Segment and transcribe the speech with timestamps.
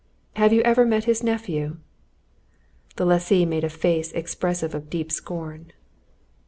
[0.35, 1.77] "Have you ever met his nephew?"
[2.95, 5.73] The lessee made a face expressive of deep scorn.